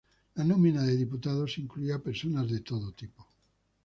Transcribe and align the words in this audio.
La 0.33 0.43
nómina 0.43 0.81
de 0.81 0.97
diputados 0.97 1.59
incluía 1.59 2.01
personas 2.01 2.49
de 2.49 2.61
todo 2.61 2.91
tipo. 2.91 3.23